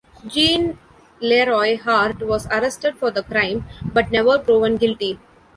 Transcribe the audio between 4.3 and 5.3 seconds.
proven guilty.